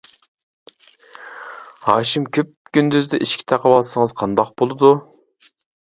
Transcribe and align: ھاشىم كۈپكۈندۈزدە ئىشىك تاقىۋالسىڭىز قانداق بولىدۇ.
ھاشىم 1.89 2.25
كۈپكۈندۈزدە 2.37 3.23
ئىشىك 3.27 3.45
تاقىۋالسىڭىز 3.53 4.17
قانداق 4.23 4.51
بولىدۇ. 4.63 4.95